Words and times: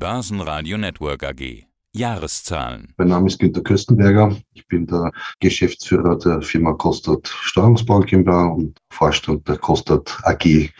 Börsenradio 0.00 0.78
Network 0.78 1.22
AG. 1.22 1.66
Jahreszahlen. 1.94 2.94
Mein 2.96 3.08
Name 3.08 3.26
ist 3.26 3.38
Günter 3.38 3.60
Köstenberger. 3.60 4.34
Ich 4.54 4.66
bin 4.66 4.86
der 4.86 5.12
Geschäftsführer 5.40 6.16
der 6.16 6.40
Firma 6.40 6.72
Kostat 6.72 7.28
Steuerungsbau 7.28 8.00
GmbH 8.00 8.46
und 8.46 8.78
Vorstand 8.88 9.46
der 9.46 9.58
Kostat 9.58 10.18
AG 10.22 10.70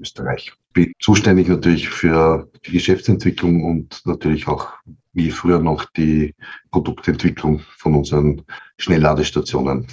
Österreich. 0.00 0.52
Ich 0.70 0.72
bin 0.72 0.92
zuständig 0.98 1.46
natürlich 1.46 1.88
für 1.88 2.50
die 2.66 2.72
Geschäftsentwicklung 2.72 3.62
und 3.62 4.02
natürlich 4.04 4.48
auch 4.48 4.72
wie 5.12 5.30
früher 5.30 5.60
noch 5.60 5.84
die 5.96 6.34
Produktentwicklung 6.72 7.60
von 7.76 7.94
unseren 7.94 8.42
Schnellladestationen. 8.78 9.86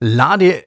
Lade 0.00 0.64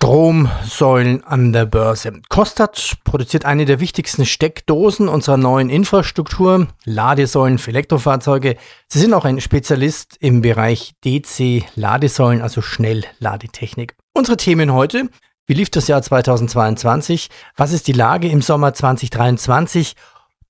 Stromsäulen 0.00 1.24
an 1.24 1.52
der 1.52 1.66
Börse. 1.66 2.12
Kostat 2.28 2.98
produziert 3.02 3.44
eine 3.44 3.64
der 3.64 3.80
wichtigsten 3.80 4.26
Steckdosen 4.26 5.08
unserer 5.08 5.36
neuen 5.36 5.70
Infrastruktur, 5.70 6.68
Ladesäulen 6.84 7.58
für 7.58 7.72
Elektrofahrzeuge. 7.72 8.56
Sie 8.86 9.00
sind 9.00 9.12
auch 9.12 9.24
ein 9.24 9.40
Spezialist 9.40 10.16
im 10.20 10.40
Bereich 10.40 10.94
DC-Ladesäulen, 11.04 12.42
also 12.42 12.62
Schnellladetechnik. 12.62 13.96
Unsere 14.12 14.36
Themen 14.36 14.72
heute. 14.72 15.10
Wie 15.46 15.54
lief 15.54 15.68
das 15.68 15.88
Jahr 15.88 16.00
2022? 16.00 17.28
Was 17.56 17.72
ist 17.72 17.88
die 17.88 17.92
Lage 17.92 18.28
im 18.28 18.40
Sommer 18.40 18.74
2023? 18.74 19.94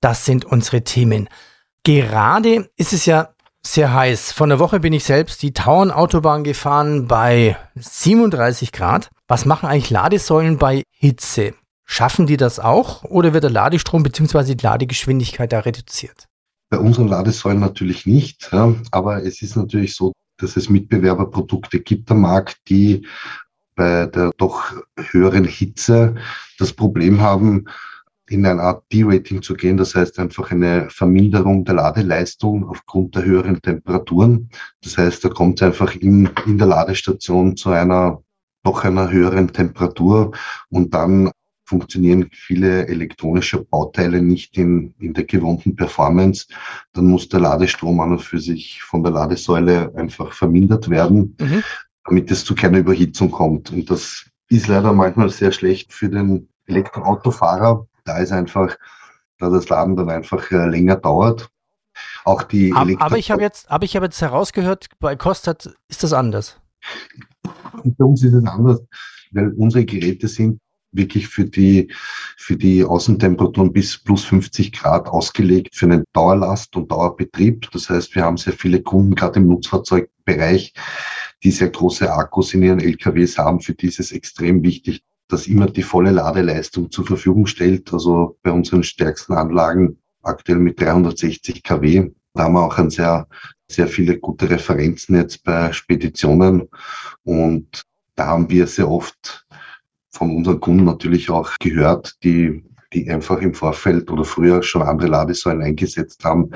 Das 0.03 0.27
sind 0.27 0.45
unsere 0.45 0.85
Themen. 0.85 1.27
Gerade 1.85 2.69
ist 2.77 2.93
es 2.93 3.07
ja 3.07 3.31
sehr 3.75 3.93
heiß. 3.93 4.33
Von 4.33 4.49
der 4.49 4.59
Woche 4.59 4.81
bin 4.81 4.93
ich 4.93 5.05
selbst 5.05 5.43
die 5.43 5.53
Tauernautobahn 5.53 6.45
gefahren 6.45 7.07
bei 7.07 7.57
37 7.77 8.73
Grad. 8.73 9.11
Was 9.27 9.45
machen 9.45 9.69
eigentlich 9.69 9.91
Ladesäulen 9.91 10.59
bei 10.59 10.85
Hitze? 10.91 11.55
Schaffen 11.85 12.27
die 12.27 12.37
das 12.37 12.61
auch 12.61 13.05
oder 13.05 13.33
wird 13.33 13.45
der 13.45 13.51
Ladestrom 13.51 14.03
bzw. 14.03 14.55
die 14.55 14.65
Ladegeschwindigkeit 14.65 15.53
da 15.53 15.61
reduziert? 15.61 16.27
Bei 16.71 16.79
unseren 16.79 17.09
Ladesäulen 17.09 17.61
natürlich 17.61 18.07
nicht, 18.07 18.51
aber 18.91 19.25
es 19.25 19.41
ist 19.43 19.57
natürlich 19.57 19.95
so, 19.95 20.13
dass 20.39 20.57
es 20.57 20.69
Mitbewerberprodukte 20.69 21.81
gibt 21.81 22.11
am 22.11 22.21
Markt, 22.23 22.59
die 22.69 23.07
bei 23.75 24.07
der 24.07 24.33
doch 24.37 24.65
höheren 24.97 25.45
Hitze 25.45 26.17
das 26.59 26.73
Problem 26.73 27.21
haben, 27.21 27.67
in 28.29 28.45
eine 28.47 28.63
Art 28.63 28.85
D-Rating 28.93 29.43
zu 29.43 29.55
gehen. 29.55 29.77
Das 29.77 29.95
heißt 29.95 30.19
einfach 30.19 30.51
eine 30.51 30.89
Verminderung 30.91 31.65
der 31.65 31.77
Ladeleistung 31.77 32.69
aufgrund 32.69 33.15
der 33.15 33.25
höheren 33.25 33.61
Temperaturen. 33.61 34.51
Das 34.83 34.99
heißt, 34.99 35.25
da 35.25 35.29
kommt 35.29 35.61
es 35.61 35.67
einfach 35.67 35.95
in, 35.95 36.29
in 36.47 36.59
der 36.59 36.67
Ladestation 36.67 37.57
zu 37.57 37.71
einer 37.71 38.23
doch 38.65 38.85
einer 38.85 39.11
höheren 39.11 39.53
Temperatur 39.53 40.33
und 40.69 40.93
dann 40.93 41.31
funktionieren 41.65 42.29
viele 42.33 42.89
elektronische 42.89 43.63
Bauteile 43.63 44.23
nicht 44.23 44.57
in, 44.57 44.95
in 44.99 45.13
der 45.13 45.25
gewohnten 45.25 45.77
Performance. 45.77 46.47
Dann 46.95 47.07
muss 47.07 47.29
der 47.29 47.41
Ladestrom 47.41 48.01
an 48.01 48.13
und 48.13 48.23
für 48.23 48.41
sich 48.41 48.83
von 48.83 49.03
der 49.03 49.13
Ladesäule 49.13 49.93
einfach 49.95 50.33
vermindert 50.33 50.89
werden, 50.89 51.37
mhm. 51.39 51.63
damit 52.05 52.31
es 52.31 52.45
zu 52.45 52.55
keiner 52.55 52.79
Überhitzung 52.79 53.31
kommt. 53.31 53.71
Und 53.71 53.91
das 53.91 54.27
ist 54.49 54.67
leider 54.67 54.93
manchmal 54.93 55.29
sehr 55.29 55.53
schlecht 55.53 55.93
für 55.93 56.09
den 56.09 56.49
Elektroautofahrer, 56.67 57.87
da 58.09 58.19
ist 58.19 58.33
einfach, 58.33 58.77
da 59.39 59.51
das 59.51 59.69
Laden 59.69 59.97
dann 59.97 60.11
einfach 60.11 60.51
äh, 60.51 60.67
länger 60.67 60.97
dauert. 60.97 61.51
Auch 62.25 62.43
die 62.43 62.73
aber, 62.73 63.01
aber 63.01 63.19
ich 63.19 63.31
habe 63.31 63.43
jetzt, 63.43 63.71
aber 63.71 63.85
ich 63.85 63.97
habe 63.97 64.07
jetzt 64.07 64.21
herausgehört, 64.21 64.89
bei 65.01 65.17
Kostat 65.17 65.75
ist 65.89 66.03
das 66.03 66.13
anders. 66.13 66.61
Bei 67.85 68.05
uns 68.05 68.23
ist 68.23 68.35
es 68.35 68.45
anders, 68.45 68.81
weil 69.33 69.53
unsere 69.55 69.85
Geräte 69.85 70.29
sind 70.29 70.61
wirklich 70.93 71.29
für 71.29 71.45
die, 71.45 71.93
für 72.37 72.57
die 72.57 72.85
Außentemperaturen 72.85 73.73
bis 73.73 73.99
plus 73.99 74.25
50 74.25 74.73
Grad 74.73 75.09
ausgelegt 75.09 75.75
für 75.75 75.87
einen 75.87 76.05
Dauerlast- 76.15 76.77
und 76.77 76.91
Dauerbetrieb. 76.91 77.71
Das 77.73 77.91
heißt, 77.91 78.15
wir 78.15 78.25
haben 78.25 78.37
sehr 78.37 78.55
viele 78.55 78.81
Kunden, 78.83 79.15
gerade 79.15 79.41
im 79.41 79.49
Nutzfahrzeugbereich, 79.49 80.73
die 81.43 81.51
sehr 81.51 81.71
große 81.71 82.11
Akkus 82.11 82.55
in 82.55 82.63
ihren 82.63 82.81
LKWs 82.81 83.37
haben. 83.39 83.61
Für 83.61 83.75
die 83.75 83.89
ist 83.89 84.01
es 84.01 84.13
extrem 84.13 84.63
wichtig, 84.63 85.03
das 85.29 85.47
immer 85.47 85.67
die 85.67 85.83
volle 85.83 86.11
Ladeleistung 86.11 86.91
zur 86.91 87.07
Verfügung 87.07 87.47
stellt. 87.47 87.93
Also 87.93 88.39
bei 88.43 88.51
unseren 88.51 88.83
stärksten 88.83 89.35
Anlagen 89.35 89.99
aktuell 90.23 90.59
mit 90.59 90.81
360 90.81 91.63
kW. 91.63 92.11
Da 92.35 92.45
haben 92.45 92.55
wir 92.55 92.65
auch 92.65 92.79
ein 92.79 92.91
sehr, 92.91 93.29
sehr 93.69 93.89
viele 93.89 94.19
gute 94.19 94.49
Referenzen 94.51 95.17
jetzt 95.17 95.45
bei 95.45 95.73
Speditionen. 95.73 96.69
Und 97.25 97.85
da 98.15 98.27
haben 98.27 98.51
wir 98.51 98.67
sehr 98.67 98.91
oft 98.91 99.47
von 100.11 100.35
unseren 100.35 100.61
Kunden 100.61 100.85
natürlich 100.85 101.31
auch 101.31 101.53
gehört, 101.61 102.17
die, 102.25 102.65
die 102.93 103.11
einfach 103.11 103.41
im 103.41 103.55
Vorfeld 103.55 104.11
oder 104.11 104.25
früher 104.25 104.63
schon 104.63 104.83
andere 104.83 105.09
Ladesäulen 105.09 105.63
eingesetzt 105.63 106.25
haben, 106.25 106.51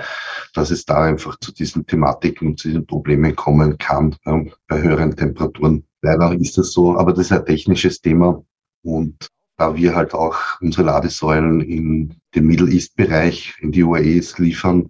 dass 0.55 0.71
es 0.71 0.85
da 0.85 1.03
einfach 1.03 1.39
zu 1.39 1.53
diesen 1.53 1.87
Thematiken 1.87 2.49
und 2.49 2.59
zu 2.59 2.69
diesen 2.69 2.87
Problemen 2.87 3.37
kommen 3.37 3.77
kann 3.79 4.17
ja, 4.25 4.43
bei 4.67 4.83
höheren 4.83 5.15
Temperaturen. 5.15 5.85
Leider 6.01 6.33
ist 6.33 6.59
das 6.59 6.73
so, 6.73 6.99
aber 6.99 7.13
das 7.13 7.27
ist 7.27 7.33
ein 7.33 7.45
technisches 7.45 8.01
Thema. 8.01 8.43
Und 8.83 9.29
da 9.57 9.77
wir 9.77 9.95
halt 9.95 10.15
auch 10.15 10.61
unsere 10.61 10.85
Ladesäulen 10.85 11.61
in 11.61 12.15
den 12.35 12.47
Middle 12.47 12.71
East-Bereich, 12.71 13.55
in 13.61 13.73
die 13.73 13.85
UAEs 13.85 14.39
liefern, 14.39 14.89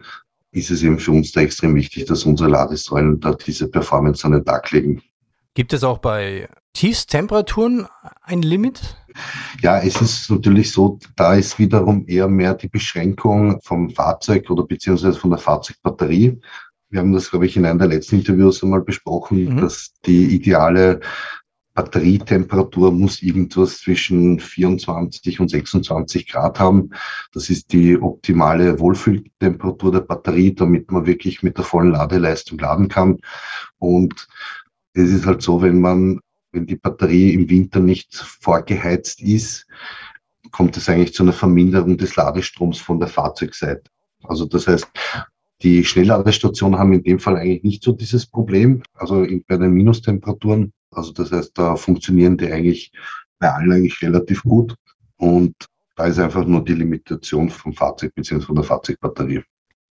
ist 0.52 0.70
es 0.70 0.82
eben 0.82 0.98
für 0.98 1.12
uns 1.12 1.32
da 1.32 1.40
extrem 1.40 1.74
wichtig, 1.74 2.06
dass 2.06 2.24
unsere 2.24 2.50
Ladesäulen 2.50 3.20
da 3.20 3.34
diese 3.34 3.68
Performance 3.68 4.24
an 4.24 4.32
den 4.32 4.44
Tag 4.44 4.70
legen. 4.70 5.02
Gibt 5.54 5.72
es 5.72 5.84
auch 5.84 5.98
bei 5.98 6.48
Tiefstemperaturen 6.72 7.86
ein 8.22 8.42
Limit? 8.42 8.96
Ja, 9.60 9.78
es 9.78 10.00
ist 10.00 10.30
natürlich 10.30 10.72
so, 10.72 10.98
da 11.16 11.34
ist 11.34 11.58
wiederum 11.58 12.06
eher 12.06 12.28
mehr 12.28 12.54
die 12.54 12.68
Beschränkung 12.68 13.60
vom 13.62 13.90
Fahrzeug 13.90 14.48
oder 14.50 14.64
beziehungsweise 14.64 15.18
von 15.18 15.30
der 15.30 15.38
Fahrzeugbatterie. 15.38 16.40
Wir 16.88 17.00
haben 17.00 17.12
das, 17.12 17.30
glaube 17.30 17.46
ich, 17.46 17.56
in 17.56 17.66
einem 17.66 17.78
der 17.78 17.88
letzten 17.88 18.16
Interviews 18.16 18.62
einmal 18.62 18.82
besprochen, 18.82 19.44
mhm. 19.44 19.60
dass 19.60 19.92
die 20.06 20.34
ideale 20.34 21.00
Batterietemperatur 21.74 22.92
muss 22.92 23.22
irgendwas 23.22 23.78
zwischen 23.78 24.38
24 24.38 25.40
und 25.40 25.48
26 25.48 26.28
Grad 26.28 26.58
haben. 26.58 26.90
Das 27.32 27.48
ist 27.48 27.72
die 27.72 27.96
optimale 28.00 28.78
Wohlfühltemperatur 28.78 29.92
der 29.92 30.00
Batterie, 30.00 30.54
damit 30.54 30.90
man 30.90 31.06
wirklich 31.06 31.42
mit 31.42 31.56
der 31.56 31.64
vollen 31.64 31.92
Ladeleistung 31.92 32.58
laden 32.58 32.88
kann. 32.88 33.18
Und 33.78 34.28
es 34.92 35.10
ist 35.10 35.26
halt 35.26 35.40
so, 35.40 35.62
wenn 35.62 35.80
man, 35.80 36.20
wenn 36.52 36.66
die 36.66 36.76
Batterie 36.76 37.32
im 37.32 37.48
Winter 37.48 37.80
nicht 37.80 38.14
vorgeheizt 38.14 39.22
ist, 39.22 39.66
kommt 40.50 40.76
es 40.76 40.88
eigentlich 40.88 41.14
zu 41.14 41.22
einer 41.22 41.32
Verminderung 41.32 41.96
des 41.96 42.16
Ladestroms 42.16 42.78
von 42.78 43.00
der 43.00 43.08
Fahrzeugseite. 43.08 43.90
Also 44.24 44.44
das 44.44 44.68
heißt, 44.68 44.86
die 45.62 45.84
Schnellladestationen 45.84 46.78
haben 46.78 46.92
in 46.92 47.02
dem 47.02 47.18
Fall 47.18 47.36
eigentlich 47.36 47.62
nicht 47.62 47.82
so 47.82 47.92
dieses 47.92 48.26
Problem. 48.26 48.82
Also 48.94 49.26
bei 49.46 49.56
den 49.56 49.72
Minustemperaturen 49.72 50.72
also 50.92 51.12
das 51.12 51.32
heißt, 51.32 51.52
da 51.54 51.76
funktionieren 51.76 52.36
die 52.36 52.50
eigentlich 52.52 52.92
bei 53.38 53.52
allen 53.52 53.72
eigentlich 53.72 54.00
relativ 54.02 54.42
gut. 54.42 54.74
Und 55.16 55.54
da 55.96 56.06
ist 56.06 56.18
einfach 56.18 56.44
nur 56.44 56.64
die 56.64 56.74
Limitation 56.74 57.48
vom 57.50 57.72
Fahrzeug 57.72 58.14
bzw. 58.14 58.40
von 58.40 58.54
der 58.54 58.64
Fahrzeugbatterie. 58.64 59.42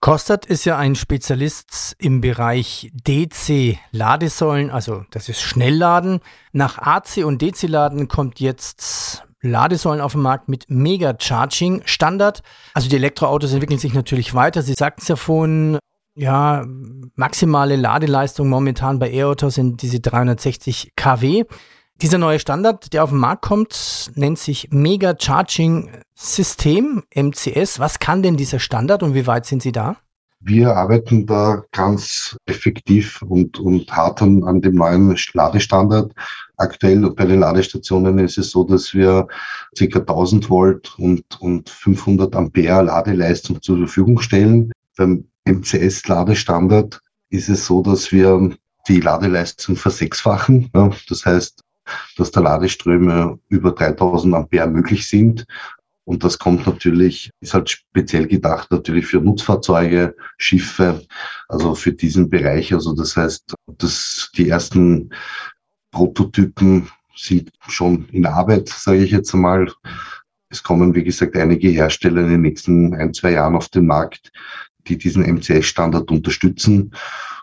Kostat 0.00 0.46
ist 0.46 0.64
ja 0.66 0.76
ein 0.76 0.94
Spezialist 0.94 1.96
im 1.98 2.20
Bereich 2.20 2.92
DC-Ladesäulen, 2.92 4.70
also 4.70 5.04
das 5.10 5.28
ist 5.28 5.40
Schnellladen. 5.40 6.20
Nach 6.52 6.78
AC- 6.78 7.24
und 7.24 7.40
DC-Laden 7.40 8.06
kommt 8.06 8.38
jetzt 8.38 9.24
Ladesäulen 9.40 10.00
auf 10.00 10.12
den 10.12 10.20
Markt 10.20 10.48
mit 10.48 10.66
Mega-Charging-Standard. 10.68 12.42
Also 12.74 12.88
die 12.88 12.96
Elektroautos 12.96 13.52
entwickeln 13.52 13.78
sich 13.78 13.94
natürlich 13.94 14.34
weiter. 14.34 14.62
Sie 14.62 14.74
sagten 14.74 15.00
es 15.02 15.08
ja 15.08 15.16
vorhin, 15.16 15.78
ja, 16.16 16.64
maximale 17.14 17.76
Ladeleistung 17.76 18.48
momentan 18.48 18.98
bei 18.98 19.12
E-Autos 19.12 19.54
sind 19.54 19.82
diese 19.82 20.00
360 20.00 20.92
kW. 20.96 21.44
Dieser 22.02 22.18
neue 22.18 22.38
Standard, 22.38 22.92
der 22.92 23.04
auf 23.04 23.10
den 23.10 23.18
Markt 23.18 23.42
kommt, 23.42 24.10
nennt 24.16 24.38
sich 24.38 24.68
Mega 24.70 25.14
Charging 25.18 25.90
System, 26.14 27.04
MCS. 27.14 27.78
Was 27.78 27.98
kann 27.98 28.22
denn 28.22 28.36
dieser 28.36 28.58
Standard 28.58 29.02
und 29.02 29.14
wie 29.14 29.26
weit 29.26 29.46
sind 29.46 29.62
Sie 29.62 29.72
da? 29.72 29.96
Wir 30.40 30.76
arbeiten 30.76 31.26
da 31.26 31.62
ganz 31.72 32.36
effektiv 32.46 33.22
und, 33.22 33.58
und 33.58 33.90
hart 33.90 34.20
an, 34.20 34.60
dem 34.60 34.74
neuen 34.74 35.16
Ladestandard. 35.32 36.12
Aktuell 36.58 37.10
bei 37.10 37.24
den 37.24 37.40
Ladestationen 37.40 38.18
ist 38.18 38.38
es 38.38 38.50
so, 38.50 38.64
dass 38.64 38.92
wir 38.92 39.26
ca. 39.76 39.98
1000 39.98 40.48
Volt 40.50 40.98
und, 40.98 41.24
und 41.40 41.68
500 41.68 42.36
Ampere 42.36 42.82
Ladeleistung 42.82 43.60
zur 43.62 43.78
Verfügung 43.78 44.20
stellen. 44.20 44.70
Beim 44.96 45.24
MCS-Ladestandard 45.46 47.00
ist 47.30 47.48
es 47.48 47.66
so, 47.66 47.82
dass 47.82 48.12
wir 48.12 48.56
die 48.88 49.00
Ladeleistung 49.00 49.76
versechsfachen. 49.76 50.70
Ja, 50.74 50.90
das 51.08 51.26
heißt, 51.26 51.62
dass 52.16 52.30
da 52.30 52.40
Ladeströme 52.40 53.38
über 53.48 53.72
3000 53.72 54.34
Ampere 54.34 54.68
möglich 54.68 55.08
sind. 55.08 55.46
Und 56.04 56.22
das 56.22 56.38
kommt 56.38 56.66
natürlich, 56.66 57.30
ist 57.40 57.54
halt 57.54 57.68
speziell 57.68 58.28
gedacht 58.28 58.70
natürlich 58.70 59.06
für 59.06 59.20
Nutzfahrzeuge, 59.20 60.14
Schiffe, 60.38 61.04
also 61.48 61.74
für 61.74 61.92
diesen 61.92 62.30
Bereich. 62.30 62.72
Also 62.72 62.94
das 62.94 63.16
heißt, 63.16 63.54
dass 63.78 64.30
die 64.36 64.48
ersten 64.48 65.10
Prototypen 65.90 66.88
sind 67.16 67.50
schon 67.66 68.08
in 68.10 68.26
Arbeit, 68.26 68.68
sage 68.68 69.02
ich 69.02 69.10
jetzt 69.10 69.34
einmal. 69.34 69.72
Es 70.48 70.62
kommen, 70.62 70.94
wie 70.94 71.02
gesagt, 71.02 71.34
einige 71.34 71.70
Hersteller 71.70 72.22
in 72.22 72.28
den 72.28 72.42
nächsten 72.42 72.94
ein, 72.94 73.12
zwei 73.12 73.32
Jahren 73.32 73.56
auf 73.56 73.68
den 73.68 73.86
Markt, 73.86 74.30
die 74.88 74.98
diesen 74.98 75.22
MCS-Standard 75.22 76.10
unterstützen. 76.10 76.94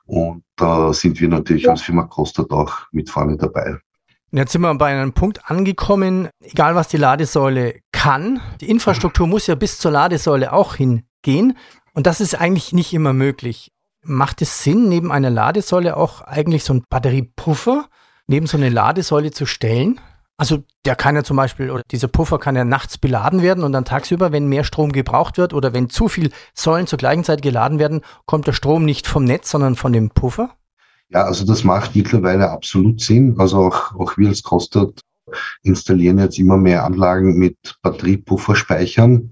Und 0.06 0.44
da 0.56 0.94
sind 0.94 1.20
wir 1.22 1.30
natürlich 1.30 1.70
als 1.70 1.82
Firma 1.82 2.04
Kostat 2.04 2.52
auch 2.52 2.74
mit 2.92 3.10
vorne 3.10 3.38
dabei. 3.38 3.78
Jetzt 4.32 4.52
sind 4.52 4.62
wir 4.62 4.74
bei 4.76 5.00
einem 5.00 5.14
Punkt 5.14 5.50
angekommen, 5.50 6.30
egal 6.42 6.76
was 6.76 6.88
die 6.88 6.98
Ladesäule 6.98 7.80
kann, 7.92 8.42
die 8.62 8.70
Infrastruktur 8.70 9.28
muss 9.28 9.48
ja 9.48 9.56
bis 9.56 9.78
zur 9.78 9.92
Ladesäule 9.92 10.54
auch 10.54 10.76
hingehen. 10.76 11.58
Und 11.94 12.08
das 12.08 12.20
ist 12.20 12.34
eigentlich 12.34 12.74
nicht 12.74 12.94
immer 12.94 13.14
möglich. 13.14 13.72
Macht 14.02 14.42
es 14.42 14.64
Sinn, 14.64 14.90
neben 14.90 15.12
einer 15.12 15.30
Ladesäule 15.30 15.96
auch 15.96 16.22
eigentlich 16.22 16.64
so 16.64 16.74
einen 16.74 16.84
Batteriepuffer 16.90 17.88
neben 18.28 18.48
so 18.48 18.58
eine 18.58 18.70
Ladesäule 18.70 19.32
zu 19.32 19.46
stellen? 19.46 20.00
Also 20.38 20.64
der 20.86 20.96
kann 20.96 21.16
ja 21.16 21.24
zum 21.24 21.38
Beispiel, 21.38 21.70
oder 21.70 21.84
dieser 21.92 22.08
Puffer 22.08 22.40
kann 22.40 22.56
ja 22.56 22.66
nachts 22.66 22.98
beladen 22.98 23.42
werden 23.42 23.64
und 23.64 23.72
dann 23.72 23.86
tagsüber, 23.86 24.32
wenn 24.32 24.48
mehr 24.48 24.64
Strom 24.64 24.92
gebraucht 24.92 25.38
wird 25.38 25.54
oder 25.54 25.74
wenn 25.74 25.90
zu 25.90 26.08
viel 26.08 26.32
Säulen 26.54 26.88
zur 26.88 26.98
gleichen 26.98 27.24
Zeit 27.24 27.42
geladen 27.42 27.80
werden, 27.80 28.02
kommt 28.26 28.48
der 28.48 28.54
Strom 28.54 28.84
nicht 28.84 29.08
vom 29.08 29.24
Netz, 29.24 29.52
sondern 29.52 29.76
von 29.76 29.94
dem 29.94 30.10
Puffer? 30.10 30.50
Ja, 31.10 31.24
also 31.24 31.46
das 31.46 31.64
macht 31.64 31.96
mittlerweile 31.96 32.50
absolut 32.50 33.00
Sinn. 33.00 33.36
Also 33.38 33.58
auch, 33.58 33.94
auch 33.96 34.18
wir 34.18 34.30
als 34.30 34.42
Kostet 34.42 35.02
installieren 35.62 36.20
jetzt 36.20 36.40
immer 36.40 36.58
mehr 36.58 36.84
Anlagen 36.84 37.38
mit 37.38 37.58
Batteriepufferspeichern 37.82 39.32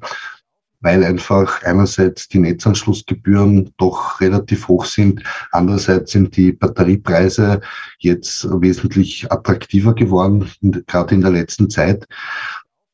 weil 0.81 1.03
einfach 1.03 1.63
einerseits 1.63 2.27
die 2.27 2.39
Netzanschlussgebühren 2.39 3.71
doch 3.77 4.19
relativ 4.19 4.67
hoch 4.67 4.85
sind, 4.85 5.23
andererseits 5.51 6.11
sind 6.11 6.35
die 6.35 6.51
Batteriepreise 6.51 7.61
jetzt 7.99 8.47
wesentlich 8.61 9.31
attraktiver 9.31 9.93
geworden, 9.93 10.49
gerade 10.87 11.15
in 11.15 11.21
der 11.21 11.31
letzten 11.31 11.69
Zeit. 11.69 12.07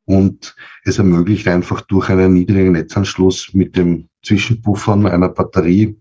Und 0.06 0.56
es 0.84 1.00
ermöglicht 1.00 1.48
einfach 1.48 1.82
durch 1.82 2.10
einen 2.10 2.34
niedrigen 2.34 2.74
Netzanschluss 2.74 3.54
mit 3.54 3.76
dem 3.76 4.08
Zwischenpuffern 4.24 5.06
einer 5.06 5.30
Batterie 5.30 5.98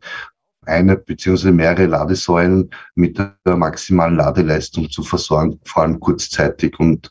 eine 0.67 0.97
beziehungsweise 0.97 1.53
mehrere 1.53 1.87
Ladesäulen 1.87 2.71
mit 2.95 3.19
der 3.19 3.57
maximalen 3.57 4.17
Ladeleistung 4.17 4.91
zu 4.91 5.03
versorgen, 5.03 5.61
vor 5.65 5.85
allem 5.85 6.01
kurzzeitig. 6.01 6.79
Und 6.79 7.09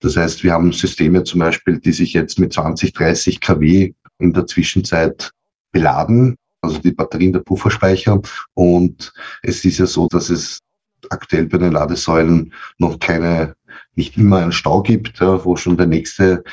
das 0.00 0.16
heißt, 0.16 0.42
wir 0.42 0.52
haben 0.52 0.72
Systeme 0.72 1.24
zum 1.24 1.40
Beispiel, 1.40 1.78
die 1.78 1.92
sich 1.92 2.12
jetzt 2.12 2.38
mit 2.38 2.52
20, 2.52 2.92
30 2.92 3.40
kW 3.40 3.94
in 4.22 4.32
der 4.32 4.46
Zwischenzeit 4.46 5.30
beladen, 5.72 6.36
also 6.60 6.78
die 6.78 6.92
Batterien 6.92 7.32
der 7.32 7.40
Pufferspeicher. 7.40 8.20
Und 8.54 9.12
es 9.42 9.64
ist 9.64 9.78
ja 9.78 9.86
so, 9.86 10.08
dass 10.08 10.30
es 10.30 10.60
aktuell 11.10 11.46
bei 11.46 11.58
den 11.58 11.72
Ladesäulen 11.72 12.54
noch 12.78 12.98
keine, 12.98 13.54
nicht 13.94 14.16
immer 14.16 14.38
einen 14.38 14.52
Stau 14.52 14.82
gibt, 14.82 15.18
ja, 15.18 15.44
wo 15.44 15.56
schon 15.56 15.76
der 15.76 15.86
nächste 15.86 16.44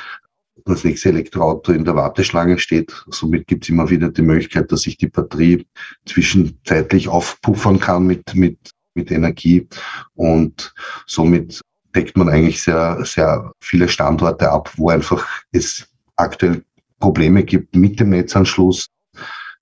das 0.66 0.84
nächste 0.84 1.10
Elektroauto 1.10 1.72
in 1.72 1.86
der 1.86 1.96
Warteschlange 1.96 2.60
steht. 2.60 2.94
Somit 3.08 3.48
gibt 3.48 3.64
es 3.64 3.70
immer 3.70 3.90
wieder 3.90 4.10
die 4.10 4.22
Möglichkeit, 4.22 4.72
dass 4.72 4.82
sich 4.82 4.98
die 4.98 5.08
Batterie 5.08 5.66
zwischenzeitlich 6.06 7.08
aufpuffern 7.08 7.80
kann 7.80 8.06
mit, 8.06 8.36
mit, 8.36 8.58
mit 8.94 9.12
Energie. 9.12 9.68
Und 10.16 10.74
somit 11.08 11.62
deckt 11.96 12.18
man 12.18 12.30
eigentlich 12.30 12.62
sehr, 12.62 13.04
sehr 13.04 13.52
viele 13.60 13.88
Standorte 13.88 14.52
ab, 14.52 14.72
wo 14.76 14.90
einfach 14.90 15.28
es 15.52 15.88
aktuell 16.16 16.64
Probleme 17.00 17.44
gibt 17.44 17.76
mit 17.76 18.00
dem 18.00 18.10
Netzanschluss, 18.10 18.90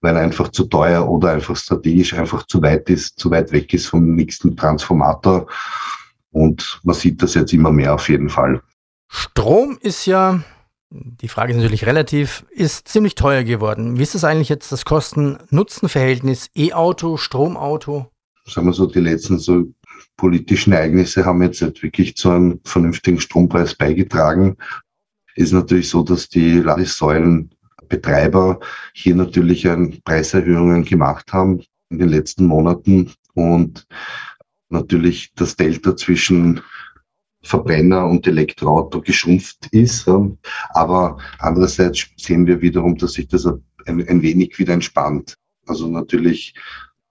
weil 0.01 0.15
er 0.15 0.21
einfach 0.21 0.49
zu 0.49 0.65
teuer 0.65 1.07
oder 1.07 1.31
einfach 1.31 1.55
strategisch 1.55 2.13
einfach 2.13 2.45
zu 2.45 2.61
weit 2.61 2.89
ist, 2.89 3.19
zu 3.19 3.31
weit 3.31 3.51
weg 3.51 3.73
ist 3.73 3.87
vom 3.87 4.15
nächsten 4.15 4.55
Transformator. 4.55 5.47
Und 6.31 6.79
man 6.83 6.95
sieht 6.95 7.21
das 7.21 7.33
jetzt 7.33 7.53
immer 7.53 7.71
mehr 7.71 7.93
auf 7.93 8.09
jeden 8.09 8.29
Fall. 8.29 8.61
Strom 9.07 9.77
ist 9.81 10.05
ja, 10.05 10.41
die 10.89 11.29
Frage 11.29 11.53
ist 11.53 11.57
natürlich 11.57 11.85
relativ, 11.85 12.45
ist 12.51 12.87
ziemlich 12.87 13.15
teuer 13.15 13.43
geworden. 13.43 13.97
Wie 13.97 14.03
ist 14.03 14.15
das 14.15 14.23
eigentlich 14.23 14.49
jetzt 14.49 14.71
das 14.71 14.85
Kosten-Nutzen-Verhältnis 14.85 16.49
E-Auto, 16.55 17.17
Stromauto? 17.17 18.11
Sagen 18.45 18.67
wir 18.67 18.73
so, 18.73 18.85
die 18.85 18.99
letzten 18.99 19.39
so 19.39 19.65
politischen 20.15 20.73
Ereignisse 20.73 21.25
haben 21.25 21.41
jetzt 21.41 21.61
nicht 21.61 21.83
wirklich 21.83 22.15
zu 22.15 22.29
einem 22.29 22.59
vernünftigen 22.63 23.19
Strompreis 23.19 23.75
beigetragen 23.75 24.57
ist 25.37 25.53
natürlich 25.53 25.89
so, 25.89 26.03
dass 26.03 26.29
die 26.29 26.59
Ladesäulenbetreiber 26.59 28.59
hier 28.93 29.15
natürlich 29.15 29.67
Preiserhöhungen 30.03 30.83
gemacht 30.83 31.31
haben 31.31 31.61
in 31.89 31.99
den 31.99 32.09
letzten 32.09 32.45
Monaten 32.45 33.11
und 33.33 33.85
natürlich 34.69 35.31
das 35.35 35.55
Delta 35.55 35.95
zwischen 35.95 36.61
Verbrenner 37.43 38.07
und 38.07 38.25
Elektroauto 38.25 39.01
geschrumpft 39.01 39.67
ist. 39.71 40.09
Aber 40.69 41.17
andererseits 41.37 42.07
sehen 42.17 42.47
wir 42.47 42.61
wiederum, 42.61 42.97
dass 42.97 43.13
sich 43.13 43.27
das 43.27 43.45
ein, 43.45 44.07
ein 44.07 44.21
wenig 44.23 44.57
wieder 44.57 44.73
entspannt. 44.73 45.35
Also 45.67 45.87
natürlich 45.87 46.55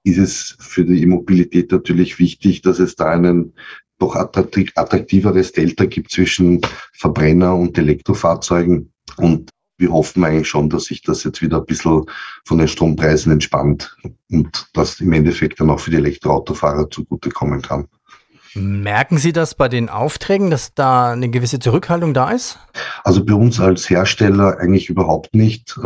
ist 0.02 0.18
es 0.18 0.56
für 0.58 0.84
die 0.84 1.02
Immobilität 1.02 1.70
natürlich 1.70 2.18
wichtig, 2.18 2.62
dass 2.62 2.80
es 2.80 2.96
da 2.96 3.10
einen 3.10 3.52
doch 3.98 4.14
attraktiveres 4.16 5.52
Delta 5.52 5.86
gibt 5.86 6.10
zwischen 6.10 6.60
Verbrenner 6.92 7.54
und 7.54 7.76
Elektrofahrzeugen. 7.78 8.92
Und 9.16 9.50
wir 9.78 9.92
hoffen 9.92 10.24
eigentlich 10.24 10.48
schon, 10.48 10.70
dass 10.70 10.84
sich 10.84 11.02
das 11.02 11.24
jetzt 11.24 11.42
wieder 11.42 11.58
ein 11.58 11.66
bisschen 11.66 12.06
von 12.44 12.58
den 12.58 12.68
Strompreisen 12.68 13.32
entspannt 13.32 13.96
und 14.30 14.68
das 14.72 15.00
im 15.00 15.12
Endeffekt 15.12 15.60
dann 15.60 15.70
auch 15.70 15.80
für 15.80 15.90
die 15.90 15.98
Elektroautofahrer 15.98 16.90
zugutekommen 16.90 17.62
kann. 17.62 17.86
Merken 18.54 19.18
Sie 19.18 19.32
das 19.32 19.54
bei 19.54 19.68
den 19.68 19.90
Aufträgen, 19.90 20.50
dass 20.50 20.72
da 20.72 21.12
eine 21.12 21.28
gewisse 21.28 21.58
Zurückhaltung 21.58 22.14
da 22.14 22.30
ist? 22.30 22.58
Also 23.04 23.22
bei 23.22 23.34
uns 23.34 23.60
als 23.60 23.90
Hersteller 23.90 24.58
eigentlich 24.58 24.88
überhaupt 24.88 25.34
nicht. 25.34 25.78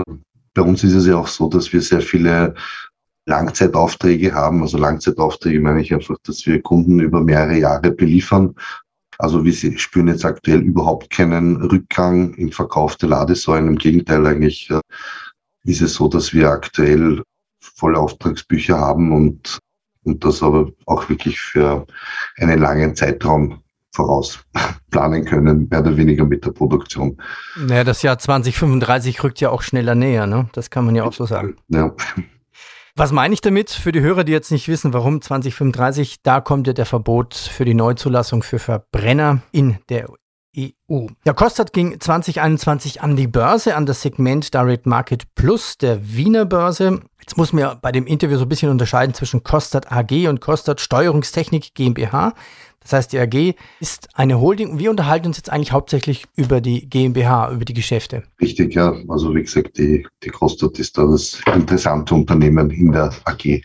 Bei 0.54 0.62
uns 0.62 0.84
ist 0.84 0.94
es 0.94 1.06
ja 1.06 1.16
auch 1.16 1.26
so, 1.26 1.48
dass 1.48 1.72
wir 1.72 1.82
sehr 1.82 2.00
viele 2.00 2.54
Langzeitaufträge 3.30 4.34
haben. 4.34 4.62
Also 4.62 4.76
Langzeitaufträge 4.76 5.60
meine 5.60 5.80
ich 5.80 5.94
einfach, 5.94 6.16
dass 6.24 6.44
wir 6.46 6.60
Kunden 6.60 7.00
über 7.00 7.22
mehrere 7.22 7.56
Jahre 7.56 7.90
beliefern. 7.90 8.54
Also 9.18 9.44
wir 9.44 9.52
spüren 9.78 10.08
jetzt 10.08 10.24
aktuell 10.24 10.60
überhaupt 10.60 11.10
keinen 11.10 11.56
Rückgang 11.56 12.34
im 12.34 12.52
Verkauf 12.52 12.96
der 12.96 13.10
Ladesäulen. 13.10 13.68
Im 13.68 13.76
Gegenteil, 13.76 14.26
eigentlich 14.26 14.70
äh, 14.70 14.80
ist 15.64 15.82
es 15.82 15.94
so, 15.94 16.08
dass 16.08 16.32
wir 16.32 16.50
aktuell 16.50 17.22
volle 17.60 17.98
Auftragsbücher 17.98 18.78
haben 18.78 19.12
und, 19.12 19.58
und 20.04 20.24
das 20.24 20.42
aber 20.42 20.70
auch 20.86 21.08
wirklich 21.08 21.40
für 21.40 21.86
einen 22.38 22.58
langen 22.58 22.96
Zeitraum 22.96 23.62
voraus 23.92 24.40
planen 24.90 25.24
können, 25.24 25.68
mehr 25.70 25.80
oder 25.80 25.96
weniger 25.96 26.24
mit 26.24 26.44
der 26.44 26.52
Produktion. 26.52 27.18
Naja, 27.56 27.84
das 27.84 28.02
Jahr 28.02 28.18
2035 28.18 29.22
rückt 29.22 29.40
ja 29.40 29.50
auch 29.50 29.62
schneller 29.62 29.94
näher, 29.94 30.26
ne? 30.26 30.48
Das 30.52 30.70
kann 30.70 30.86
man 30.86 30.96
ja 30.96 31.04
auch 31.04 31.12
so 31.12 31.26
sagen. 31.26 31.56
Ja. 31.68 31.94
Was 33.00 33.12
meine 33.12 33.32
ich 33.32 33.40
damit 33.40 33.70
für 33.70 33.92
die 33.92 34.02
Hörer, 34.02 34.24
die 34.24 34.32
jetzt 34.32 34.52
nicht 34.52 34.68
wissen, 34.68 34.92
warum 34.92 35.22
2035? 35.22 36.16
Da 36.22 36.42
kommt 36.42 36.66
ja 36.66 36.74
der 36.74 36.84
Verbot 36.84 37.34
für 37.34 37.64
die 37.64 37.72
Neuzulassung 37.72 38.42
für 38.42 38.58
Verbrenner 38.58 39.40
in 39.52 39.78
der 39.88 40.10
EU. 40.54 41.06
Ja, 41.24 41.32
Kostat 41.32 41.72
ging 41.72 41.98
2021 41.98 43.00
an 43.00 43.16
die 43.16 43.26
Börse, 43.26 43.74
an 43.74 43.86
das 43.86 44.02
Segment 44.02 44.52
Direct 44.52 44.84
Market 44.84 45.34
Plus 45.34 45.78
der 45.78 46.14
Wiener 46.14 46.44
Börse. 46.44 47.00
Jetzt 47.20 47.38
muss 47.38 47.54
man 47.54 47.62
ja 47.62 47.74
bei 47.74 47.90
dem 47.90 48.06
Interview 48.06 48.36
so 48.36 48.44
ein 48.44 48.50
bisschen 48.50 48.70
unterscheiden 48.70 49.14
zwischen 49.14 49.44
Kostat 49.44 49.90
AG 49.90 50.28
und 50.28 50.42
Kostat 50.42 50.82
Steuerungstechnik 50.82 51.72
GmbH. 51.72 52.34
Das 52.90 52.98
heißt, 52.98 53.12
die 53.12 53.20
AG 53.20 53.54
ist 53.78 54.08
eine 54.14 54.40
Holding 54.40 54.70
und 54.70 54.78
wir 54.80 54.90
unterhalten 54.90 55.28
uns 55.28 55.36
jetzt 55.36 55.50
eigentlich 55.50 55.70
hauptsächlich 55.70 56.24
über 56.34 56.60
die 56.60 56.90
GmbH, 56.90 57.52
über 57.52 57.64
die 57.64 57.72
Geschäfte. 57.72 58.24
Richtig, 58.40 58.74
ja. 58.74 58.96
Also 59.06 59.32
wie 59.32 59.42
gesagt, 59.42 59.78
die, 59.78 60.08
die 60.24 60.30
Kostat 60.30 60.76
ist 60.80 60.98
da 60.98 61.06
das 61.06 61.40
interessante 61.54 62.16
Unternehmen 62.16 62.70
in 62.70 62.90
der 62.90 63.12
AG. 63.26 63.62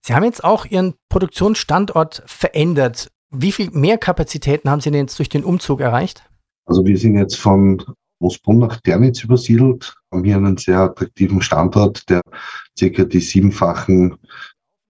Sie 0.00 0.14
haben 0.14 0.24
jetzt 0.24 0.42
auch 0.42 0.64
Ihren 0.64 0.94
Produktionsstandort 1.10 2.22
verändert. 2.24 3.10
Wie 3.30 3.52
viel 3.52 3.70
mehr 3.72 3.98
Kapazitäten 3.98 4.70
haben 4.70 4.80
Sie 4.80 4.90
denn 4.90 5.02
jetzt 5.02 5.18
durch 5.18 5.28
den 5.28 5.44
Umzug 5.44 5.80
erreicht? 5.80 6.22
Also 6.64 6.86
wir 6.86 6.96
sind 6.96 7.18
jetzt 7.18 7.36
von 7.36 7.82
Moosbrunn 8.20 8.58
nach 8.58 8.80
Ternitz 8.80 9.22
übersiedelt, 9.22 9.94
haben 10.10 10.24
hier 10.24 10.36
einen 10.36 10.56
sehr 10.56 10.78
attraktiven 10.78 11.42
Standort, 11.42 12.08
der 12.08 12.22
circa 12.78 13.04
die 13.04 13.20
siebenfachen 13.20 14.16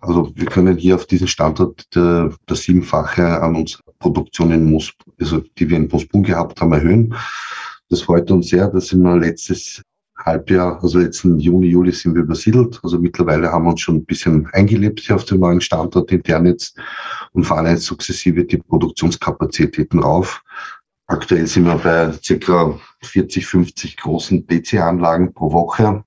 also 0.07 0.33
wir 0.35 0.47
können 0.47 0.77
hier 0.77 0.95
auf 0.95 1.07
diesem 1.07 1.27
Standort 1.27 1.95
der, 1.95 2.33
der 2.49 2.57
Siebenfache 2.57 3.43
an 3.43 3.57
unserer 3.57 3.83
Produktion 3.99 4.53
in 4.53 4.71
Moos, 4.71 4.93
also 5.21 5.41
die 5.59 5.69
wir 5.69 5.77
in 5.77 5.89
Moosbrunn 5.89 6.23
gehabt 6.23 6.61
haben, 6.61 6.73
erhöhen. 6.73 7.15
Das 7.89 8.03
freut 8.03 8.31
uns 8.31 8.49
sehr. 8.49 8.69
Da 8.69 8.81
sind 8.81 9.03
wir 9.03 9.17
letztes 9.17 9.83
Halbjahr, 10.19 10.83
also 10.83 10.99
letzten 10.99 11.39
Juni, 11.39 11.67
Juli 11.67 11.93
sind 11.93 12.15
wir 12.15 12.23
übersiedelt. 12.23 12.81
Also 12.83 12.99
mittlerweile 12.99 13.53
haben 13.53 13.65
wir 13.65 13.71
uns 13.71 13.81
schon 13.81 13.97
ein 13.97 14.05
bisschen 14.05 14.47
eingelebt 14.53 15.01
hier 15.01 15.17
auf 15.17 15.25
dem 15.25 15.41
neuen 15.41 15.61
Standort 15.61 16.11
intern 16.11 16.47
jetzt 16.47 16.79
und 17.33 17.45
fahren 17.45 17.67
jetzt 17.67 17.85
sukzessive 17.85 18.45
die 18.45 18.59
Produktionskapazitäten 18.59 20.01
rauf. 20.01 20.43
Aktuell 21.09 21.47
sind 21.47 21.67
wir 21.67 21.77
bei 21.77 22.13
circa 22.13 22.79
40, 23.03 23.47
50 23.47 23.97
großen 23.99 24.47
DC-Anlagen 24.47 25.33
pro 25.33 25.53
Woche 25.53 26.03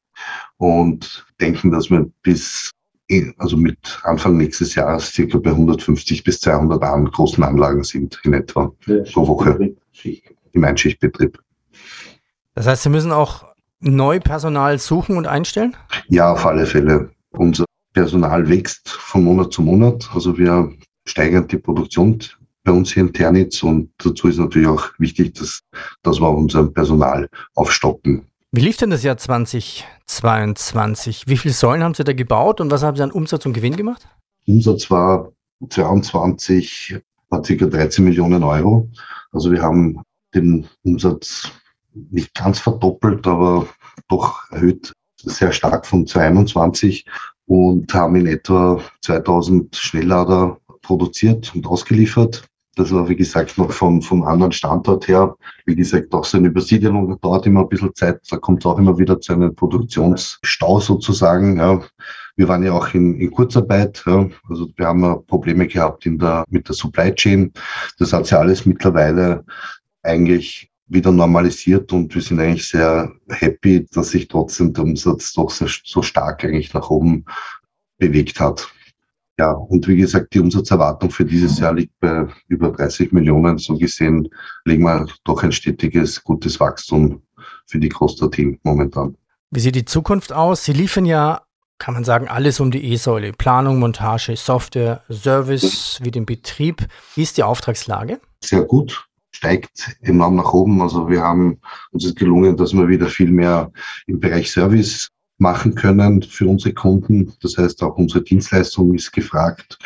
und 0.58 1.26
denken, 1.40 1.72
dass 1.72 1.90
wir 1.90 2.12
bis 2.24 2.72
also 3.38 3.58
mit 3.58 4.00
Anfang 4.04 4.38
nächstes 4.38 4.76
Jahres 4.76 5.12
circa 5.12 5.38
bei 5.38 5.52
150 5.52 6.24
bis 6.24 6.40
200 6.42 6.82
an 6.84 7.06
großen 7.06 7.44
Anlagen 7.44 7.84
sind 7.84 8.20
in 8.24 8.34
etwa 8.34 8.72
pro 9.12 9.28
Woche 9.28 9.76
im 10.52 10.64
Einschichtbetrieb. 10.64 11.40
Das 12.56 12.68
heißt, 12.68 12.84
Sie 12.84 12.90
müssen 12.90 13.12
auch 13.12 13.46
neu 13.80 14.20
Personal 14.20 14.78
suchen 14.80 15.18
und 15.18 15.28
einstellen? 15.28 15.76
Ja, 16.08 16.34
auf 16.34 16.46
alle 16.46 16.66
Fälle. 16.66 17.12
Unser 17.32 17.66
Personal 17.94 18.48
wächst 18.50 18.90
von 18.90 19.24
Monat 19.24 19.54
zu 19.54 19.62
Monat. 19.62 20.10
Also 20.14 20.38
wir 20.38 20.72
steigern 21.06 21.48
die 21.48 21.58
Produktion 21.58 22.20
bei 22.64 22.72
uns 22.72 22.94
hier 22.94 23.04
in 23.04 23.14
Ternitz 23.14 23.64
und 23.64 23.92
dazu 23.98 24.28
ist 24.28 24.38
natürlich 24.38 24.68
auch 24.68 24.90
wichtig, 25.00 25.34
dass, 25.34 25.62
dass 26.04 26.20
wir 26.20 26.30
unser 26.30 26.68
Personal 26.68 27.30
aufstocken. 27.56 28.26
Wie 28.52 28.62
lief 28.62 28.78
denn 28.78 28.90
das 28.90 29.04
Jahr 29.04 29.16
2022? 29.16 31.26
Wie 31.28 31.38
viele 31.38 31.54
Säulen 31.54 31.84
haben 31.84 31.94
Sie 31.94 32.04
da 32.04 32.14
gebaut 32.14 32.60
und 32.60 32.72
was 32.72 32.82
haben 32.82 32.98
Sie 32.98 33.04
an 33.04 33.12
Umsatz 33.12 33.46
und 33.46 33.54
Gewinn 33.54 33.76
gemacht? 33.76 34.08
Umsatz 34.48 34.90
war 34.90 35.32
22 35.70 36.98
war 37.30 37.44
ca. 37.44 37.54
13 37.54 38.04
Millionen 38.04 38.42
Euro. 38.42 38.90
Also 39.32 39.52
wir 39.52 39.62
haben 39.62 40.02
den 40.34 40.68
Umsatz 40.82 41.52
nicht 41.94 42.34
ganz 42.34 42.58
verdoppelt, 42.58 43.28
aber 43.28 43.68
doch 44.08 44.50
erhöht 44.50 44.94
sehr 45.22 45.52
stark 45.52 45.86
von 45.86 46.08
22 46.08 47.06
und 47.46 47.94
haben 47.94 48.16
in 48.16 48.26
etwa 48.26 48.82
2000 49.04 49.76
Schnelllader 49.76 50.58
produziert 50.82 51.54
und 51.54 51.68
ausgeliefert. 51.68 52.49
Das 52.80 52.94
war, 52.94 53.10
wie 53.10 53.16
gesagt, 53.18 53.58
noch 53.58 53.74
vom, 53.74 54.02
vom 54.02 54.24
anderen 54.24 54.54
Standort 54.54 55.10
her. 55.10 55.36
Wie 55.66 55.76
gesagt, 55.76 56.14
auch 56.14 56.24
so 56.24 56.38
eine 56.38 56.48
Übersiedelung 56.48 57.20
dauert 57.20 57.46
immer 57.46 57.64
ein 57.64 57.68
bisschen 57.68 57.94
Zeit. 57.94 58.22
Da 58.30 58.38
kommt 58.38 58.64
es 58.64 58.66
auch 58.66 58.80
immer 58.80 58.98
wieder 58.98 59.20
zu 59.20 59.34
einem 59.34 59.54
Produktionsstau 59.54 60.80
sozusagen. 60.80 61.58
Ja. 61.58 61.82
Wir 62.38 62.48
waren 62.48 62.64
ja 62.64 62.72
auch 62.72 62.94
in, 62.94 63.20
in 63.20 63.32
Kurzarbeit. 63.32 64.02
Ja. 64.08 64.30
Also 64.48 64.70
wir 64.78 64.88
haben 64.88 65.04
ja 65.04 65.16
Probleme 65.16 65.68
gehabt 65.68 66.06
in 66.06 66.18
der, 66.18 66.46
mit 66.50 66.70
der 66.70 66.76
Supply 66.76 67.14
Chain. 67.14 67.52
Das 67.98 68.14
hat 68.14 68.28
sich 68.28 68.38
alles 68.38 68.66
mittlerweile 68.66 69.44
eigentlich 70.04 70.72
wieder 70.88 71.12
normalisiert 71.12 71.92
und 71.92 72.16
wir 72.16 72.22
sind 72.22 72.40
eigentlich 72.40 72.70
sehr 72.70 73.12
happy, 73.28 73.88
dass 73.92 74.12
sich 74.12 74.30
trotzdem 74.30 74.72
der 74.72 74.86
Umsatz 74.86 75.34
doch 75.34 75.50
so, 75.50 75.68
so 75.84 76.02
stark 76.02 76.46
eigentlich 76.46 76.74
nach 76.74 76.90
oben 76.90 77.26
bewegt 77.98 78.40
hat. 78.40 78.70
Ja, 79.40 79.54
und 79.54 79.88
wie 79.88 79.96
gesagt, 79.96 80.34
die 80.34 80.42
Umsatzerwartung 80.42 81.12
für 81.12 81.24
dieses 81.24 81.60
Jahr 81.60 81.74
liegt 81.74 81.98
bei 82.02 82.28
über 82.50 82.72
30 82.72 83.14
Millionen. 83.14 83.58
So 83.58 83.78
gesehen 83.78 84.28
legen 84.66 84.84
wir 84.84 85.08
doch 85.24 85.42
ein 85.44 85.54
stetiges, 85.54 86.22
gutes 86.22 86.60
Wachstum 86.60 87.22
für 87.66 87.80
die 87.80 87.88
Costa-Team 87.88 88.60
momentan. 88.64 89.16
Wie 89.50 89.62
sieht 89.62 89.76
die 89.76 89.86
Zukunft 89.86 90.34
aus? 90.34 90.66
Sie 90.66 90.74
liefern 90.74 91.06
ja, 91.06 91.44
kann 91.78 91.94
man 91.94 92.04
sagen, 92.04 92.28
alles 92.28 92.60
um 92.60 92.70
die 92.70 92.84
E-Säule. 92.92 93.32
Planung, 93.32 93.80
Montage, 93.80 94.36
Software, 94.36 95.04
Service 95.10 96.00
wie 96.04 96.12
den 96.12 96.26
Betrieb. 96.26 96.86
Wie 97.16 97.24
ist 97.24 97.38
die 97.38 97.44
Auftragslage? 97.44 98.20
Sehr 98.44 98.64
gut 98.64 99.06
steigt 99.32 99.96
enorm 100.02 100.36
nach 100.36 100.52
oben. 100.52 100.82
Also 100.82 101.10
wir 101.10 101.22
haben 101.22 101.62
uns 101.92 102.04
ist 102.04 102.18
gelungen, 102.18 102.58
dass 102.58 102.74
wir 102.74 102.90
wieder 102.90 103.08
viel 103.08 103.32
mehr 103.32 103.72
im 104.06 104.20
Bereich 104.20 104.52
Service 104.52 105.12
machen 105.40 105.76
können 105.76 106.22
für 106.22 106.48
unsere 106.48 106.74
Kunden. 106.74 107.34
Das 107.42 107.58
heißt, 107.58 107.82
auch 107.84 107.98
unsere 107.98 108.24
Dienstleistung 108.24 108.94
ist 108.94 109.12
gefragt 109.12 109.80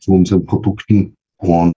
zu 0.00 0.12
unseren 0.12 0.44
Produkten. 0.44 1.14
Und 1.36 1.72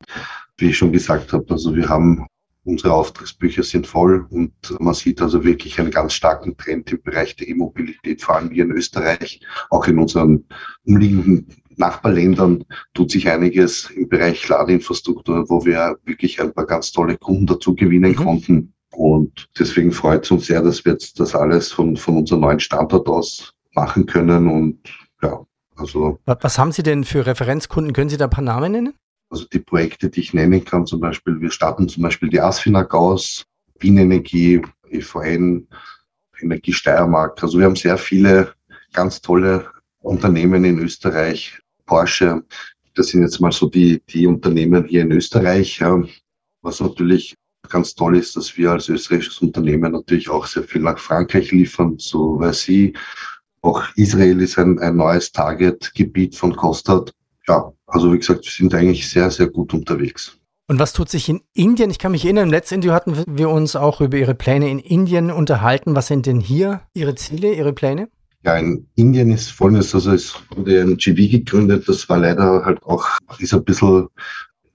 wie 0.57 0.69
ich 0.69 0.77
schon 0.77 0.91
gesagt 0.91 1.34
habe, 1.34 1.46
also 1.50 1.75
wir 1.75 1.88
haben 1.88 2.25
unsere 2.63 2.93
Auftragsbücher 2.93 3.63
sind 3.63 3.88
voll 3.88 4.25
und 4.29 4.51
man 4.79 4.93
sieht 4.93 5.22
also 5.22 5.43
wirklich 5.43 5.79
einen 5.79 5.91
ganz 5.91 6.13
starken 6.13 6.57
Trend 6.57 6.91
im 6.91 7.01
Bereich 7.01 7.36
der 7.38 7.48
E-Mobilität, 7.48 8.22
vor 8.22 8.36
allem 8.36 8.51
hier 8.51 8.65
in 8.65 8.72
Österreich, 8.72 9.39
auch 9.69 9.88
in 9.88 10.00
unseren 10.00 10.43
umliegenden 10.86 11.48
Nachbarländern 11.77 12.65
tut 12.93 13.12
sich 13.12 13.29
einiges 13.29 13.89
im 13.91 14.10
Bereich 14.10 14.48
Ladeinfrastruktur, 14.48 15.50
wo 15.50 15.63
wir 15.65 15.98
wirklich 16.05 16.41
ein 16.41 16.53
paar 16.53 16.65
ganz 16.65 16.91
tolle 16.91 17.17
Kunden 17.17 17.46
dazu 17.46 17.74
gewinnen 17.74 18.12
mhm. 18.12 18.15
konnten. 18.15 18.74
Und 18.97 19.47
deswegen 19.59 19.91
freut 19.91 20.25
es 20.25 20.31
uns 20.31 20.47
sehr, 20.47 20.63
dass 20.63 20.83
wir 20.83 20.93
jetzt 20.93 21.19
das 21.19 21.35
alles 21.35 21.71
von, 21.71 21.95
von 21.95 22.17
unserem 22.17 22.41
neuen 22.41 22.59
Standort 22.59 23.07
aus 23.07 23.53
machen 23.75 24.07
können. 24.07 24.47
Und 24.47 24.79
ja, 25.21 25.45
also. 25.75 26.19
Was 26.25 26.57
haben 26.57 26.71
Sie 26.71 26.81
denn 26.81 27.03
für 27.03 27.27
Referenzkunden? 27.27 27.93
Können 27.93 28.09
Sie 28.09 28.17
da 28.17 28.23
ein 28.23 28.31
paar 28.31 28.43
Namen 28.43 28.71
nennen? 28.71 28.93
Also 29.29 29.45
die 29.53 29.59
Projekte, 29.59 30.09
die 30.09 30.21
ich 30.21 30.33
nennen 30.33 30.65
kann, 30.65 30.87
zum 30.87 30.99
Beispiel, 30.99 31.39
wir 31.39 31.51
starten 31.51 31.87
zum 31.87 32.01
Beispiel 32.01 32.29
die 32.29 32.41
Asfinag 32.41 32.91
aus, 32.95 33.45
Wien 33.77 33.99
Energie, 33.99 34.63
EVN, 34.89 35.67
Energie 36.41 36.73
Steiermark. 36.73 37.43
Also 37.43 37.59
wir 37.59 37.65
haben 37.67 37.75
sehr 37.75 37.99
viele 37.99 38.55
ganz 38.93 39.21
tolle 39.21 39.69
Unternehmen 39.99 40.65
in 40.65 40.79
Österreich. 40.79 41.59
Porsche, 41.85 42.43
das 42.95 43.09
sind 43.09 43.21
jetzt 43.21 43.39
mal 43.41 43.51
so 43.51 43.69
die, 43.69 44.01
die 44.09 44.25
Unternehmen 44.25 44.85
hier 44.85 45.03
in 45.03 45.11
Österreich. 45.11 45.83
Was 46.63 46.79
natürlich 46.79 47.35
ganz 47.69 47.95
toll 47.95 48.17
ist, 48.17 48.36
dass 48.36 48.57
wir 48.57 48.71
als 48.71 48.89
österreichisches 48.89 49.39
Unternehmen 49.39 49.91
natürlich 49.91 50.29
auch 50.29 50.45
sehr 50.45 50.63
viel 50.63 50.81
nach 50.81 50.97
Frankreich 50.97 51.51
liefern, 51.51 51.95
so 51.97 52.39
weil 52.39 52.53
sie 52.53 52.93
auch 53.62 53.83
Israel 53.95 54.41
ist 54.41 54.57
ein, 54.57 54.79
ein 54.79 54.95
neues 54.95 55.31
Target-Gebiet 55.31 56.36
von 56.36 56.55
Kostat. 56.55 57.12
Ja, 57.47 57.71
also 57.88 58.13
wie 58.13 58.19
gesagt, 58.19 58.45
wir 58.45 58.51
sind 58.51 58.74
eigentlich 58.74 59.09
sehr, 59.09 59.31
sehr 59.31 59.47
gut 59.47 59.74
unterwegs. 59.74 60.38
Und 60.69 60.79
was 60.79 60.91
tut 60.91 61.09
sich 61.09 61.29
in 61.29 61.41
Indien? 61.53 61.89
Ich 61.89 62.00
kann 62.00 62.12
mich 62.12 62.25
erinnern, 62.25 62.45
im 62.45 62.51
letzten 62.51 62.75
Interview 62.75 62.93
hatten 62.93 63.38
wir 63.38 63.50
uns 63.50 63.75
auch 63.77 64.01
über 64.01 64.17
Ihre 64.17 64.36
Pläne 64.36 64.69
in 64.69 64.79
Indien 64.79 65.31
unterhalten. 65.31 65.95
Was 65.95 66.07
sind 66.07 66.25
denn 66.25 66.41
hier 66.41 66.81
Ihre 66.93 67.15
Ziele, 67.15 67.53
Ihre 67.53 67.71
Pläne? 67.71 68.09
Ja, 68.43 68.57
in 68.57 68.88
Indien 68.95 69.31
ist 69.31 69.50
folgendes, 69.50 69.95
also 69.95 70.12
es 70.12 70.36
wurde 70.55 70.81
ein 70.81 70.97
GV 70.97 71.31
gegründet, 71.31 71.88
das 71.88 72.07
war 72.07 72.19
leider 72.19 72.63
halt 72.63 72.83
auch, 72.83 73.07
ist 73.39 73.53
ein 73.53 73.63
bisschen 73.63 74.07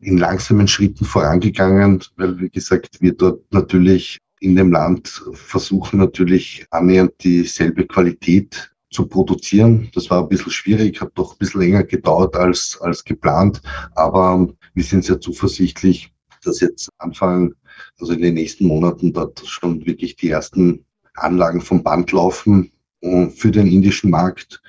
in 0.03 0.19
langsamen 0.19 0.69
Schritten 0.69 1.05
vorangegangen, 1.05 2.03
weil 2.17 2.39
wie 2.41 2.51
gesagt, 2.51 3.01
wir 3.01 3.15
dort 3.15 3.41
natürlich 3.53 4.19
in 4.41 4.57
dem 4.57 4.73
Land 4.73 5.23
versuchen 5.33 6.01
natürlich 6.01 6.67
annähernd 6.71 7.13
dieselbe 7.21 7.87
Qualität 7.87 8.73
zu 8.91 9.07
produzieren. 9.07 9.91
Das 9.95 10.11
war 10.11 10.23
ein 10.23 10.29
bisschen 10.29 10.51
schwierig, 10.51 11.01
hat 11.01 11.13
doch 11.15 11.33
ein 11.33 11.39
bisschen 11.39 11.61
länger 11.61 11.85
gedauert 11.85 12.37
als, 12.37 12.79
als 12.81 13.05
geplant, 13.05 13.63
aber 13.95 14.49
wir 14.75 14.85
sind 14.85 15.05
sehr 15.05 15.21
zuversichtlich, 15.21 16.13
dass 16.45 16.61
jetzt 16.61 16.89
Anfang, 16.99 17.55
also 18.01 18.13
in 18.13 18.23
den 18.23 18.35
nächsten 18.35 18.67
Monaten 18.67 19.13
dort 19.13 19.41
schon 19.47 19.87
wirklich 19.87 20.17
die 20.17 20.31
ersten 20.31 20.85
Anlagen 21.15 21.61
vom 21.61 21.83
Band 21.83 22.11
laufen 22.11 22.73
für 23.01 23.51
den 23.51 23.69
indischen 23.69 24.11
Markt, 24.11 24.61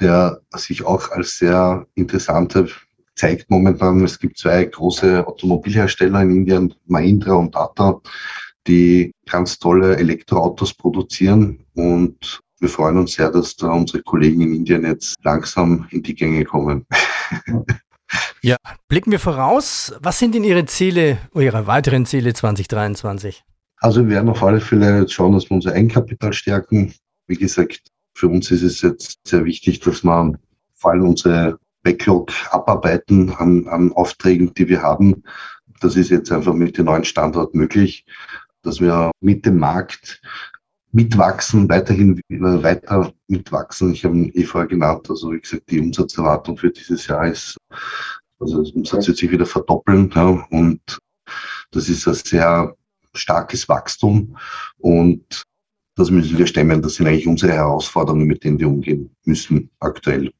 der 0.00 0.40
sich 0.54 0.84
auch 0.84 1.10
als 1.10 1.38
sehr 1.38 1.86
interessante 1.94 2.68
zeigt 3.16 3.50
momentan, 3.50 4.04
es 4.04 4.18
gibt 4.18 4.38
zwei 4.38 4.64
große 4.64 5.26
Automobilhersteller 5.26 6.22
in 6.22 6.30
Indien, 6.30 6.74
Mahindra 6.86 7.34
und 7.34 7.52
Tata, 7.52 8.00
die 8.66 9.12
ganz 9.28 9.58
tolle 9.58 9.96
Elektroautos 9.96 10.74
produzieren 10.74 11.64
und 11.74 12.40
wir 12.58 12.68
freuen 12.68 12.98
uns 12.98 13.12
sehr, 13.12 13.30
dass 13.30 13.54
da 13.56 13.70
unsere 13.70 14.02
Kollegen 14.02 14.40
in 14.40 14.54
Indien 14.54 14.84
jetzt 14.84 15.16
langsam 15.22 15.86
in 15.90 16.02
die 16.02 16.14
Gänge 16.14 16.44
kommen. 16.44 16.86
Ja, 18.40 18.56
blicken 18.88 19.10
wir 19.10 19.18
voraus. 19.18 19.92
Was 20.00 20.18
sind 20.20 20.34
denn 20.34 20.44
Ihre 20.44 20.64
Ziele, 20.66 21.18
Ihre 21.34 21.66
weiteren 21.66 22.06
Ziele 22.06 22.32
2023? 22.32 23.42
Also 23.78 24.04
wir 24.04 24.10
werden 24.10 24.28
auf 24.28 24.42
alle 24.42 24.60
Fälle 24.60 25.08
schauen, 25.08 25.32
dass 25.32 25.50
wir 25.50 25.56
unser 25.56 25.72
Eigenkapital 25.72 26.32
stärken. 26.32 26.94
Wie 27.26 27.36
gesagt, 27.36 27.88
für 28.14 28.28
uns 28.28 28.50
ist 28.50 28.62
es 28.62 28.80
jetzt 28.82 29.18
sehr 29.26 29.44
wichtig, 29.44 29.80
dass 29.80 30.04
wir 30.04 30.38
vor 30.74 30.92
allem 30.92 31.08
unsere 31.08 31.58
Backlog 31.86 32.32
abarbeiten 32.50 33.30
an, 33.30 33.68
an 33.68 33.92
Aufträgen, 33.92 34.52
die 34.54 34.68
wir 34.68 34.82
haben. 34.82 35.22
Das 35.80 35.94
ist 35.94 36.10
jetzt 36.10 36.32
einfach 36.32 36.52
mit 36.52 36.76
dem 36.76 36.86
neuen 36.86 37.04
Standort 37.04 37.54
möglich, 37.54 38.04
dass 38.62 38.80
wir 38.80 39.12
mit 39.20 39.46
dem 39.46 39.58
Markt 39.58 40.20
mitwachsen, 40.90 41.68
weiterhin 41.68 42.20
weiter 42.28 43.12
mitwachsen. 43.28 43.92
Ich 43.92 44.04
habe 44.04 44.16
eh 44.16 44.42
vorher 44.42 44.66
genannt, 44.66 45.08
also 45.08 45.30
wie 45.30 45.38
gesagt, 45.38 45.70
die 45.70 45.78
Umsatzerwartung 45.78 46.58
für 46.58 46.70
dieses 46.70 47.06
Jahr 47.06 47.28
ist, 47.28 47.56
also 48.40 48.62
das 48.62 48.72
Umsatz 48.72 49.06
wird 49.06 49.18
sich 49.18 49.30
wieder 49.30 49.46
verdoppeln 49.46 50.10
ja, 50.12 50.44
und 50.50 50.80
das 51.70 51.88
ist 51.88 52.08
ein 52.08 52.14
sehr 52.14 52.74
starkes 53.14 53.68
Wachstum 53.68 54.36
und 54.78 55.44
das 55.94 56.10
müssen 56.10 56.36
wir 56.36 56.48
stemmen. 56.48 56.82
Das 56.82 56.96
sind 56.96 57.06
eigentlich 57.06 57.28
unsere 57.28 57.52
Herausforderungen, 57.52 58.26
mit 58.26 58.42
denen 58.42 58.58
wir 58.58 58.68
umgehen 58.68 59.14
müssen 59.24 59.70
aktuell. 59.78 60.32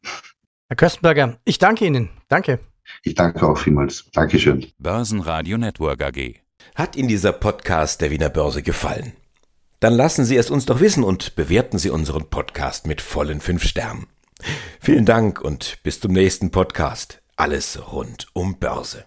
Herr 0.68 0.76
Köstenberger, 0.76 1.38
ich 1.44 1.58
danke 1.58 1.86
Ihnen. 1.86 2.10
Danke. 2.28 2.58
Ich 3.04 3.14
danke 3.14 3.46
auch 3.46 3.56
vielmals. 3.56 4.06
Dankeschön. 4.12 4.66
Börsenradio 4.78 5.58
Network 5.58 6.02
AG. 6.02 6.40
Hat 6.74 6.96
Ihnen 6.96 7.08
dieser 7.08 7.32
Podcast 7.32 8.00
der 8.00 8.10
Wiener 8.10 8.30
Börse 8.30 8.62
gefallen? 8.62 9.12
Dann 9.78 9.92
lassen 9.92 10.24
Sie 10.24 10.36
es 10.36 10.50
uns 10.50 10.66
doch 10.66 10.80
wissen 10.80 11.04
und 11.04 11.36
bewerten 11.36 11.78
Sie 11.78 11.90
unseren 11.90 12.28
Podcast 12.30 12.88
mit 12.88 13.00
vollen 13.00 13.40
fünf 13.40 13.62
Sternen. 13.62 14.08
Vielen 14.80 15.04
Dank 15.04 15.40
und 15.40 15.78
bis 15.84 16.00
zum 16.00 16.12
nächsten 16.12 16.50
Podcast. 16.50 17.22
Alles 17.36 17.92
rund 17.92 18.26
um 18.32 18.58
Börse. 18.58 19.04